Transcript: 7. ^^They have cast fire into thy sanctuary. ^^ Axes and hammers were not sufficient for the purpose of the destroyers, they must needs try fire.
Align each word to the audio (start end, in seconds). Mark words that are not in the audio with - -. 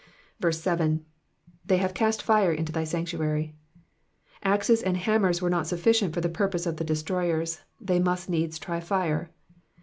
7. 0.49 1.05
^^They 1.67 1.77
have 1.77 1.93
cast 1.93 2.23
fire 2.23 2.51
into 2.51 2.71
thy 2.71 2.85
sanctuary. 2.85 3.53
^^ 3.75 3.81
Axes 4.41 4.81
and 4.81 4.97
hammers 4.97 5.43
were 5.43 5.49
not 5.51 5.67
sufficient 5.67 6.15
for 6.15 6.21
the 6.21 6.27
purpose 6.27 6.65
of 6.65 6.77
the 6.77 6.83
destroyers, 6.83 7.61
they 7.79 7.99
must 7.99 8.27
needs 8.27 8.57
try 8.57 8.79
fire. 8.79 9.29